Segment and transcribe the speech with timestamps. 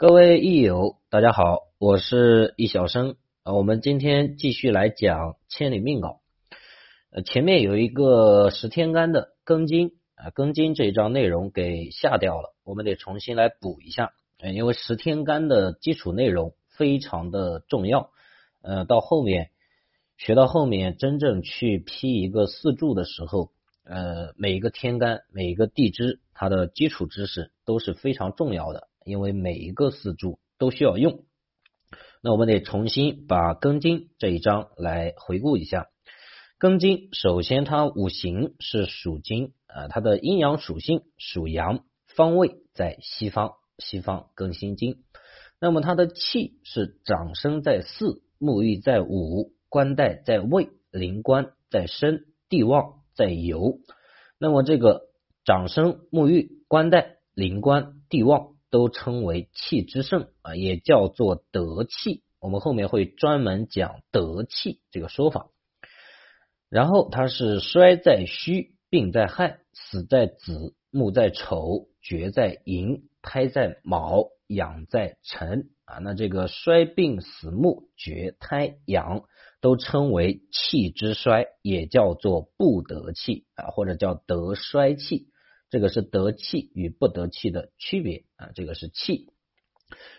[0.00, 3.52] 各位益友，大家好，我是易小生啊。
[3.54, 6.20] 我们今天继续来讲千里命稿。
[7.10, 14.12] 呃，前面有一个十天干的庚金啊，庚金这一章内容给下掉了，我们得重新来补一下。
[14.38, 18.12] 呃因为十天干的基础内容非常的重要。
[18.62, 19.50] 呃，到后面
[20.16, 23.50] 学到后面，真正去批一个四柱的时候，
[23.82, 28.86] 呃，每一个天干、每一个地支，它的基础知识都是非常重要的。
[29.08, 31.24] 因为每一个四柱都需要用，
[32.22, 35.86] 那我们得重新把庚金这一章来回顾一下。
[36.60, 45.04] 庚金首先它五行是属金啊，它的阴阳属性属阳，方位在西方，西方庚辛金。
[45.58, 53.78] 那么它的气是长生在巳，沐浴在午，官带在未，灵官在申，地旺在酉。
[54.38, 55.08] 那么这个
[55.44, 58.57] 长生、沐浴、官带、灵官、地旺。
[58.70, 62.22] 都称为气之盛啊，也叫做德气。
[62.40, 65.50] 我们后面会专门讲德气这个说法。
[66.68, 75.98] 然后它是衰在戌，病在亥，死在子，木在丑，绝在寅，胎在卯，养在辰啊。
[75.98, 79.24] 那这个衰、病、死、木、绝、胎、养
[79.62, 85.28] 都称为气之衰，也叫做不得气啊，或者叫得衰气。
[85.70, 89.28] 这个是得气与不得气的区别啊，这个是气。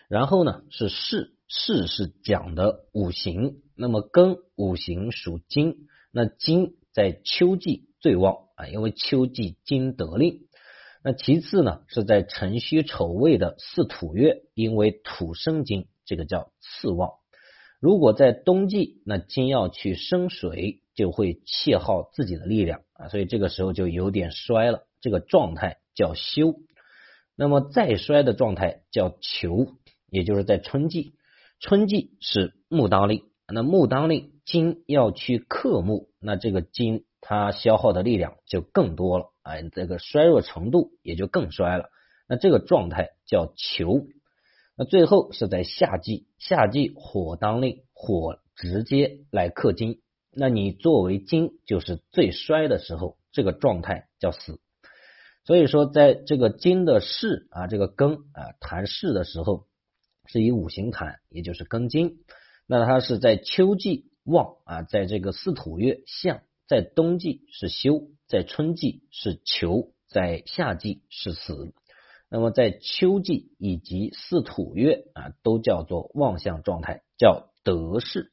[0.08, 3.62] 然后呢是世，世是讲的五行。
[3.76, 10.40] 那么庚五行属金，那金在秋季最旺啊，因为秋季金得令。
[11.02, 17.12] 那其次呢是在辰戌丑未的四土月，因为土生金，这个叫次旺。
[17.80, 24.82] 如果在冬季，那金要去生水，就会泄耗自己的力量啊，所以这个时候就有点衰了。
[25.00, 26.54] 这个状态叫休，
[27.36, 29.66] 那么再衰的状态叫囚，
[30.08, 31.14] 也就是在春季。
[31.58, 41.90] 春季是木当令，那木当令金要去克木，那这个金它消耗的力量就更多了啊，这个衰弱程度也就更衰了。
[42.26, 44.06] 那这个状态叫囚。
[44.76, 50.00] 那最后是在夏季，夏季火当令，火直接来克金，
[50.32, 54.58] 那你作为金就是最衰的时候，这个状态叫死。
[55.44, 59.66] 所以说，在这个金的巳啊，这个庚啊谈巳的时候，
[60.26, 62.18] 是以五行谈，也就是庚金。
[62.66, 71.72] 那它是在秋季旺啊，在这个四土月相，在冬季是休，在春季是求，在夏季是死。
[72.28, 78.30] 那么在秋季以及四土月啊，都叫做旺相状态，叫得势。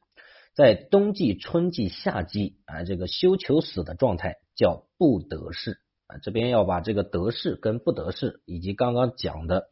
[0.53, 5.79] 在冬季、春季、夏季啊，这个休求死的状态叫不得势。
[6.07, 9.67] 啊，这边要把这个得势跟不得势，以及刚刚讲的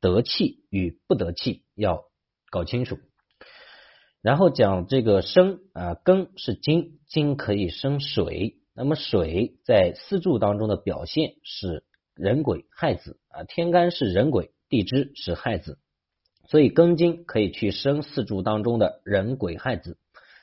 [0.00, 2.04] 得气与不得气要
[2.50, 2.98] 搞清楚。
[4.20, 8.56] 然后讲这个生啊，庚是金，金可以生水。
[8.74, 11.84] 那么水在四柱当中的表现是
[12.14, 15.78] 人癸亥子啊，天干是人癸，地支是亥子，
[16.48, 19.98] 所以庚金可以去生四柱当中的人癸亥子。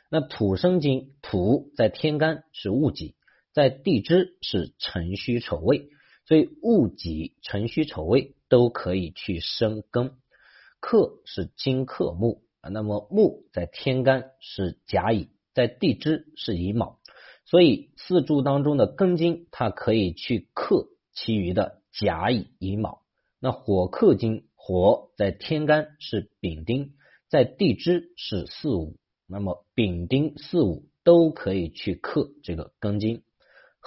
[0.09, 3.14] 那土生金，土在天干是戊己。
[3.55, 5.87] 在地支是辰戌丑未，
[6.25, 10.11] 所以戊己辰戌丑未都可以去生庚。
[10.81, 16.99] 克是金克木啊，那么木在天干是甲乙，在地支是乙卯，
[17.45, 23.03] 所以四柱当中的庚金它可以去克其余的甲乙乙卯。
[23.39, 26.91] 那火克金，火在天干是丙丁，
[27.29, 33.23] 在地支是巳午，那么丙丁巳午都可以去克这个庚金。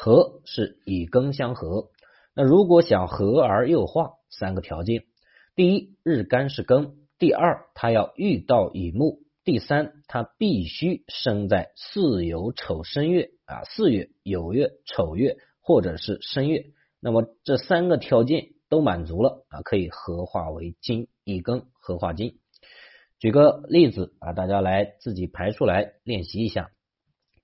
[0.00, 1.90] 合是以庚相合，
[2.32, 5.02] 那如果想合而又化，三个条件：
[5.56, 16.66] 第一，日干是庚；第二，它要遇到乙木；第三，它必须生在巳酉丑申月啊，巳月、酉月、丑月或者是申月。
[17.00, 22.38] 那么这三个条件都满足了啊，可以合化为金，乙庚合化金。
[23.18, 26.70] 举个例子啊，大家来自己排出来练习一下。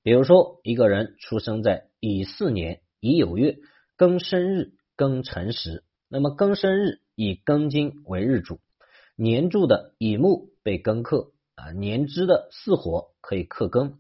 [0.05, 3.57] 比如说，一个人出生在乙巳年乙酉月
[3.97, 8.61] 庚申日庚辰时，那么庚申日以庚金为日主，
[9.17, 13.95] 年柱的乙木被庚克啊，年支的巳火可以克庚，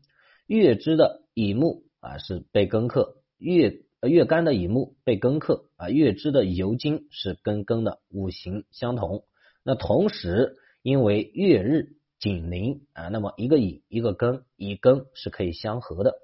[0.47, 9.25] 月支的乙木啊是被庚克，月月干的乙木被庚克啊，月支的酉金是跟庚的五行相同，
[9.63, 11.97] 那同时因为月日。
[12.21, 16.15] 紧邻啊，那么一个乙一个庚，乙庚是可以相合的。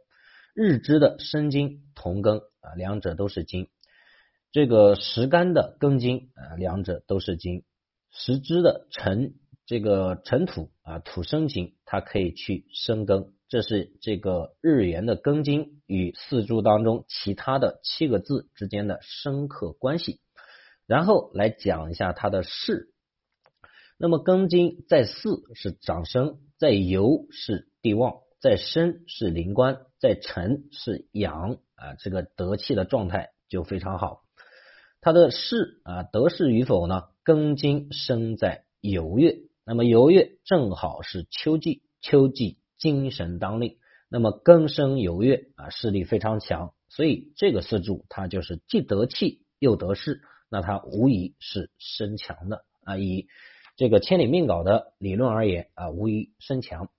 [0.54, 3.68] 日支的申金同庚啊，两者都是金。
[4.52, 7.64] 这个时干的庚金啊，两者都是金。
[8.10, 20.20] 时支的辰，这个辰土啊，土生金，它可以去生庚，这是这个日元的庚金与四柱当中其他的七个字之间的深刻关系。
[20.86, 22.92] 然后来讲一下它的势。
[23.96, 34.22] 那么庚金在巳是长生，在酉是地旺，在申是灵官，在辰是阳啊，这个得气的状态就非常好。
[35.02, 37.02] 他的势啊得势与否呢？
[37.22, 43.76] 庚金生在酉月，那么酉月正好是秋季，秋季精神当令，
[44.08, 53.26] 那么庚生酉月啊势力非常强，所以这个四柱它就是既得气又得势，那它无疑是身强的啊以。
[53.76, 56.90] 这个千里命稿的理论而言啊，无疑身强。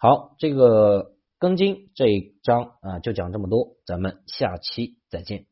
[0.00, 5.47] 好，这个庚金这一章啊，就讲这么多，咱们下期再见。